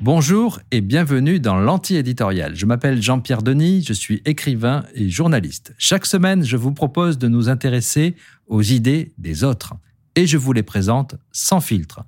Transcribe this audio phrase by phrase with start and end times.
[0.00, 2.56] Bonjour et bienvenue dans l'anti-éditorial.
[2.56, 5.74] Je m'appelle Jean-Pierre Denis, je suis écrivain et journaliste.
[5.78, 8.16] Chaque semaine, je vous propose de nous intéresser
[8.48, 9.74] aux idées des autres
[10.16, 12.04] et je vous les présente sans filtre.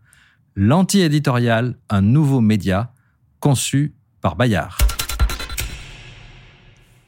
[0.57, 2.93] L'anti-éditorial, un nouveau média
[3.39, 4.77] conçu par Bayard.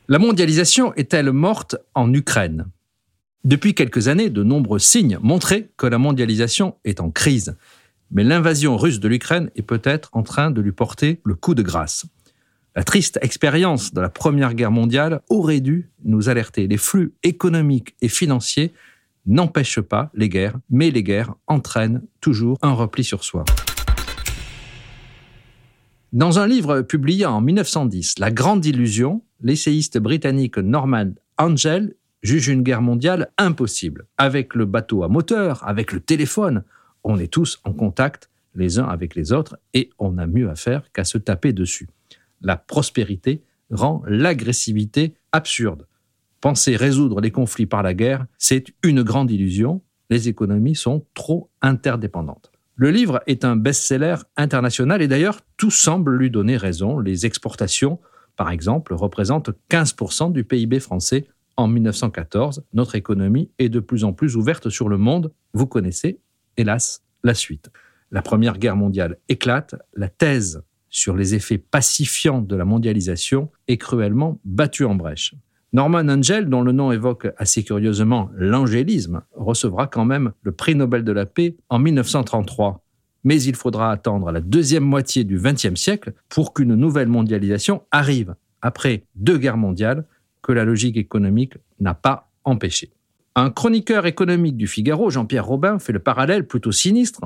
[0.07, 2.67] La mondialisation est-elle morte en Ukraine?
[3.47, 7.57] Depuis quelques années, de nombreux signes montraient que la mondialisation est en crise
[8.11, 11.63] mais l'invasion russe de l'Ukraine est peut-être en train de lui porter le coup de
[11.63, 12.07] grâce.
[12.75, 16.69] La triste expérience de la Première Guerre mondiale aurait dû nous alerter.
[16.69, 18.73] Les flux économiques et financiers
[19.25, 23.45] n'empêchent pas les guerres, mais les guerres entraînent toujours un repli sur soi.
[26.13, 32.63] Dans un livre publié en 1910, La Grande Illusion, l'essayiste britannique Norman Angell juge une
[32.63, 34.07] guerre mondiale impossible.
[34.19, 36.65] Avec le bateau à moteur, avec le téléphone,
[37.05, 40.57] on est tous en contact les uns avec les autres et on a mieux à
[40.57, 41.89] faire qu'à se taper dessus.
[42.41, 45.87] La prospérité rend l'agressivité absurde.
[46.41, 49.83] Penser résoudre les conflits par la guerre, c'est une grande illusion.
[50.11, 52.53] Les économies sont trop interdépendantes.
[52.77, 56.99] Le livre est un best-seller international et d'ailleurs tout semble lui donner raison.
[56.99, 57.99] Les exportations,
[58.37, 62.65] par exemple, représentent 15% du PIB français en 1914.
[62.73, 65.33] Notre économie est de plus en plus ouverte sur le monde.
[65.53, 66.21] Vous connaissez
[66.57, 67.71] hélas, la suite.
[68.11, 73.77] La Première Guerre mondiale éclate, la thèse sur les effets pacifiants de la mondialisation est
[73.77, 75.35] cruellement battue en brèche.
[75.73, 81.05] Norman Angel, dont le nom évoque assez curieusement l'angélisme, recevra quand même le prix Nobel
[81.05, 82.83] de la paix en 1933.
[83.25, 88.37] Mais il faudra attendre la deuxième moitié du XXe siècle pour qu'une nouvelle mondialisation arrive,
[88.63, 90.07] après deux guerres mondiales
[90.47, 92.93] que la logique économique n'a pas empêchées.
[93.35, 97.23] Un chroniqueur économique du Figaro, Jean-Pierre Robin, fait le parallèle plutôt sinistre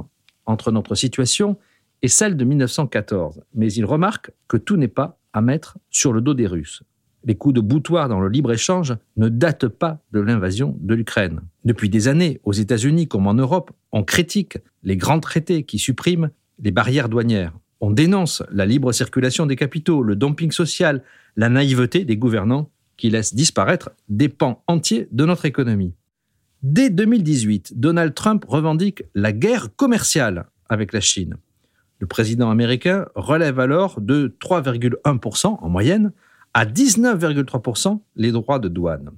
[0.47, 1.59] entre notre situation
[2.01, 3.43] et celle de 1914.
[3.55, 6.83] Mais il remarque que tout n'est pas à mettre sur le dos des Russes.
[7.25, 11.43] Les coups de boutoir dans le libre-échange ne datent pas de l'invasion de l'Ukraine.
[11.67, 16.31] Depuis des années, aux États-Unis comme en Europe, on critique les grands traités qui suppriment
[16.59, 17.53] les barrières douanières.
[17.83, 21.03] On dénonce la libre circulation des capitaux, le dumping social,
[21.37, 25.95] la naïveté des gouvernants qui laissent disparaître des pans entiers de notre économie.
[26.63, 31.37] Dès 2018, Donald Trump revendique la guerre commerciale avec la Chine.
[31.99, 36.13] Le président américain relève alors de 3,1% en moyenne
[36.53, 39.11] à 19,3% les droits de douane.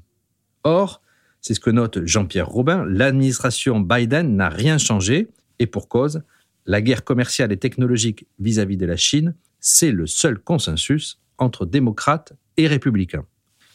[0.62, 1.03] Or,
[1.41, 5.28] c'est ce que note Jean-Pierre Robin, l'administration Biden n'a rien changé
[5.59, 6.22] et pour cause,
[6.66, 11.66] la guerre commerciale et technologique vis-à-vis -vis de la Chine, c'est le seul consensus entre
[11.66, 13.26] démocrates et républicains.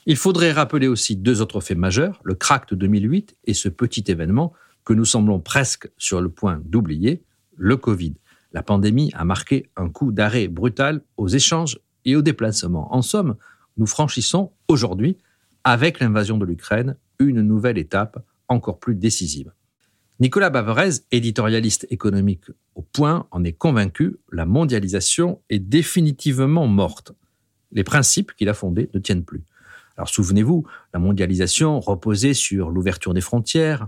[0.10, 4.06] Il faudrait rappeler aussi deux autres faits majeurs, le crack de 2008 et ce petit
[4.08, 4.54] événement
[4.86, 7.26] que nous semblons presque sur le point d'oublier,
[7.58, 8.14] le Covid.
[8.54, 12.96] La pandémie a marqué un coup d'arrêt brutal aux échanges et aux déplacements.
[12.96, 13.36] En somme,
[13.76, 15.18] nous franchissons aujourd'hui,
[15.66, 19.52] avec l'invasion de l'Ukraine, une nouvelle étape encore plus décisive.
[20.22, 22.46] Nicolas Bavarez, éditorialiste économique
[22.76, 27.12] au point, en est convaincu, la mondialisation est définitivement morte.
[27.74, 29.44] Les principes qu'il a fondés ne tiennent plus.
[29.98, 33.88] Alors souvenez-vous, la mondialisation reposait sur l'ouverture des frontières,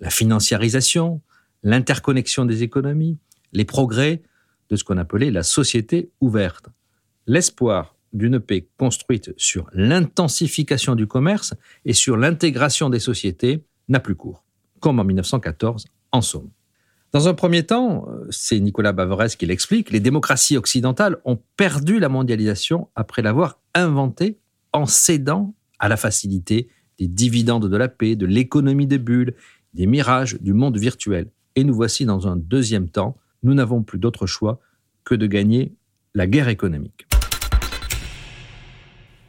[0.00, 1.20] la financiarisation,
[1.62, 3.18] l'interconnexion des économies,
[3.52, 4.22] les progrès
[4.68, 6.66] de ce qu'on appelait la société ouverte.
[7.26, 11.54] L'espoir d'une paix construite sur l'intensification du commerce
[11.84, 14.44] et sur l'intégration des sociétés n'a plus cours,
[14.80, 16.50] comme en 1914 en Somme.
[17.12, 22.08] Dans un premier temps, c'est Nicolas Bavorès qui l'explique, les démocraties occidentales ont perdu la
[22.08, 24.38] mondialisation après l'avoir inventée
[24.74, 26.68] en cédant à la facilité
[26.98, 29.34] des dividendes de la paix, de l'économie des bulles,
[29.72, 31.30] des mirages du monde virtuel.
[31.56, 34.60] Et nous voici dans un deuxième temps, nous n'avons plus d'autre choix
[35.04, 35.74] que de gagner
[36.14, 37.06] la guerre économique.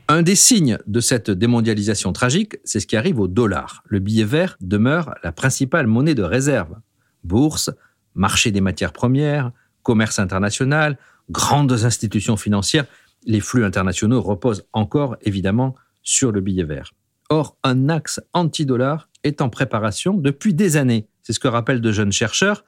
[0.07, 3.83] Un des signes de cette démondialisation tragique, c'est ce qui arrive au dollar.
[3.87, 6.75] Le billet vert demeure la principale monnaie de réserve.
[7.23, 7.71] Bourse,
[8.13, 9.51] marché des matières premières,
[9.81, 10.97] commerce international,
[11.31, 12.85] grandes institutions financières,
[13.25, 16.93] les flux internationaux reposent encore évidemment sur le billet vert.
[17.29, 21.07] Or, un axe anti-dollar est en préparation depuis des années.
[21.23, 22.63] C'est ce que rappellent de jeunes chercheurs,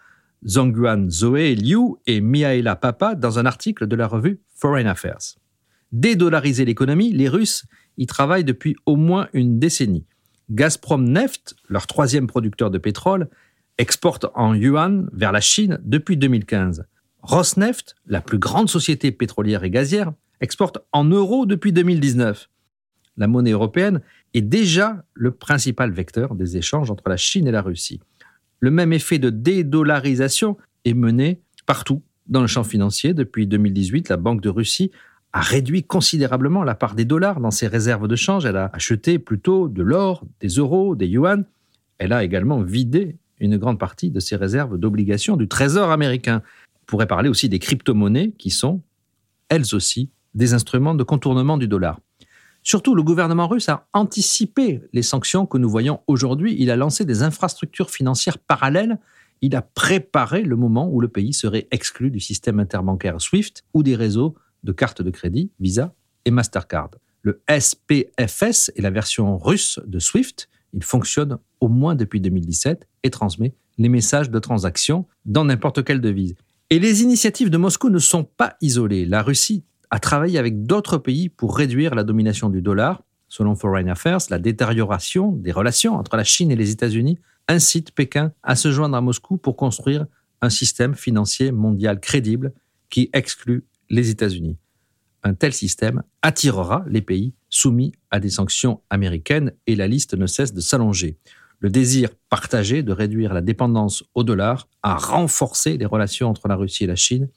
[0.46, 5.38] Zhongyuan Zoe Liu et Mihaela Papa dans un article de la revue Foreign Affairs.
[5.92, 7.66] Dédollariser l'économie, les Russes
[7.98, 10.06] y travaillent depuis au moins une décennie.
[10.50, 13.30] Gazprom Neft, leur troisième producteur de pétrole,
[13.78, 16.86] exporte en yuan vers la Chine depuis 2015.
[17.22, 22.50] Rosneft, la plus grande société pétrolière et gazière, exporte en euros depuis 2019.
[23.18, 24.02] La monnaie européenne
[24.34, 28.00] est déjà le principal vecteur des échanges entre la Chine et la Russie.
[28.60, 33.14] Le même effet de dédollarisation est mené partout dans le champ financier.
[33.14, 34.92] Depuis 2018, la Banque de Russie
[35.34, 38.46] a réduit considérablement la part des dollars dans ses réserves de change.
[38.46, 41.46] Elle a acheté plutôt de l'or, des euros, des yuan.
[41.98, 46.42] Elle a également vidé une grande partie de ses réserves d'obligations du Trésor américain.
[46.82, 48.82] On pourrait parler aussi des crypto-monnaies qui sont,
[49.50, 52.00] elles aussi, des instruments de contournement du dollar.
[52.64, 56.56] Surtout, le gouvernement russe a anticipé les sanctions que nous voyons aujourd'hui.
[56.60, 59.00] Il a lancé des infrastructures financières parallèles.
[59.42, 63.84] Il a préparé le moment où le pays serait exclu du système interbancaire SWIFT ou
[63.84, 65.94] des réseaux de cartes de crédit Visa
[66.26, 66.92] et Mastercard.
[67.22, 70.48] Le SPFS est la version russe de SWIFT.
[70.74, 76.02] Il fonctionne au moins depuis 2017 et transmet les messages de transaction dans n'importe quelle
[76.02, 76.36] devise.
[76.70, 79.06] Et les initiatives de Moscou ne sont pas isolées.
[79.06, 83.04] La Russie a travaillé avec d'autres pays pour réduire la domination du dollar.
[83.30, 88.32] Selon Foreign Affairs, la détérioration des relations entre la Chine et les États-Unis incite Pékin
[88.44, 90.06] à se joindre à Moscou pour construire
[90.42, 92.54] un système financier mondial crédible
[92.90, 94.58] qui exclut les États-Unis.
[95.24, 100.28] Un tel système attirera les pays soumis à des sanctions américaines et la liste ne
[100.28, 101.18] cesse de s'allonger.
[101.60, 106.56] Le désir partagé de réduire la dépendance au dollar a renforcé les relations entre la
[106.56, 107.30] Russie et la Chine.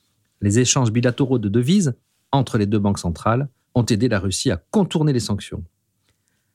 [0.42, 1.94] Les échanges bilatéraux de devises
[2.32, 5.64] entre les deux banques centrales ont aidé la Russie à contourner les sanctions.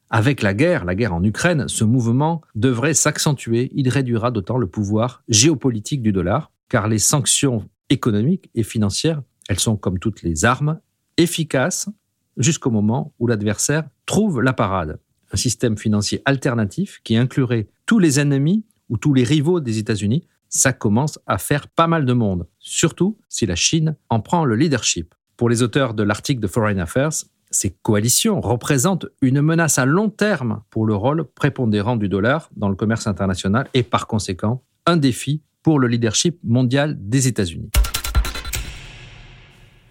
[0.10, 3.72] Avec la guerre, la guerre en Ukraine, ce mouvement devrait s'accentuer.
[3.74, 9.60] Il réduira d'autant le pouvoir géopolitique du dollar, car les sanctions économiques et financières, elles
[9.60, 10.80] sont comme toutes les armes,
[11.18, 11.89] efficaces
[12.38, 15.00] jusqu'au moment où l'adversaire trouve la parade.
[15.31, 20.28] Un système financier alternatif qui inclurait tous les ennemis ou tous les rivaux des États-Unis,
[20.50, 24.56] ça commence à faire pas mal de monde, surtout si la Chine en prend le
[24.56, 25.15] leadership.
[25.38, 27.12] Pour les auteurs de l'article de Foreign Affairs,
[27.52, 32.70] ces coalitions représentent une menace à long terme pour le rôle prépondérant du dollar dans
[32.70, 37.70] le commerce international et par conséquent un défi pour le leadership mondial des États-Unis.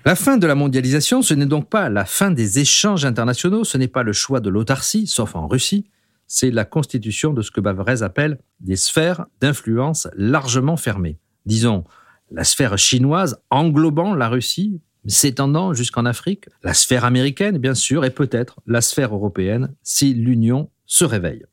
[0.06, 3.76] La fin de la mondialisation, ce n'est donc pas la fin des échanges internationaux, ce
[3.76, 5.84] n'est pas le choix de l'autarcie, sauf en Russie,
[6.26, 11.18] c'est la constitution de ce que Bavarez appelle des sphères d'influence largement fermées.
[11.44, 11.84] Disons,
[12.30, 18.10] la sphère chinoise englobant la Russie s'étendant jusqu'en Afrique, la sphère américaine, bien sûr, et
[18.10, 21.44] peut-être la sphère européenne, si l'Union se réveille.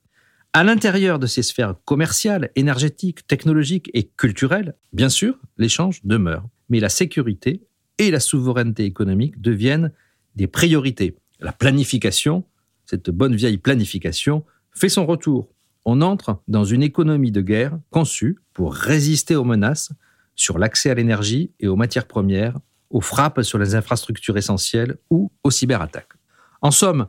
[0.54, 6.46] À l'intérieur de ces sphères commerciales, énergétiques, technologiques et culturelles, bien sûr, l'échange demeure.
[6.70, 7.62] Mais la sécurité
[7.98, 9.92] et la souveraineté économique deviennent
[10.36, 11.16] des priorités.
[11.40, 12.44] La planification,
[12.86, 14.44] cette bonne vieille planification,
[14.74, 15.50] fait son retour.
[15.86, 19.92] On entre dans une économie de guerre conçue pour résister aux menaces
[20.36, 22.60] sur l'accès à l'énergie et aux matières premières,
[22.92, 26.14] aux frappes sur les infrastructures essentielles ou aux cyberattaques.
[26.62, 27.08] En somme,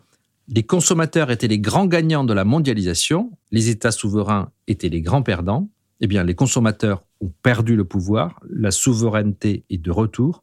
[0.48, 5.22] les consommateurs étaient les grands gagnants de la mondialisation, les États souverains étaient les grands
[5.22, 5.68] perdants.
[6.00, 10.42] Eh bien, les consommateurs ont perdu le pouvoir, la souveraineté est de retour.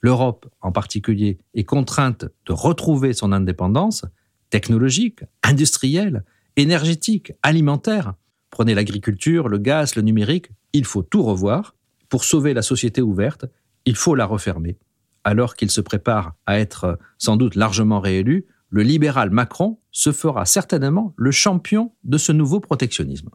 [0.00, 4.04] L'Europe, en particulier, est contrainte de retrouver son indépendance
[4.50, 6.24] technologique, industrielle,
[6.56, 8.14] énergétique, alimentaire.
[8.50, 11.74] Prenez l'agriculture, le gaz, le numérique, il faut tout revoir
[12.08, 13.46] pour sauver la société ouverte
[13.84, 14.78] il faut la refermer.
[15.24, 20.46] Alors qu'il se prépare à être sans doute largement réélu, le libéral Macron se fera
[20.46, 23.30] certainement le champion de ce nouveau protectionnisme.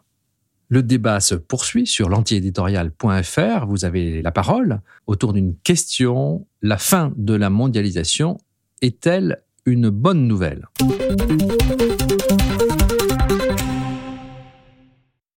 [0.69, 3.67] Le débat se poursuit sur l'antiéditorial.fr.
[3.67, 6.47] Vous avez la parole autour d'une question.
[6.61, 8.37] La fin de la mondialisation
[8.81, 10.67] est-elle une bonne nouvelle?